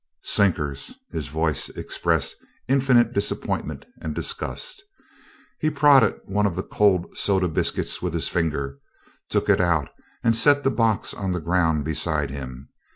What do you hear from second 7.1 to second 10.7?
soda biscuits with his finger, took it out and set